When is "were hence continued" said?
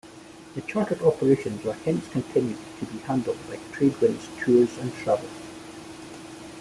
1.63-2.57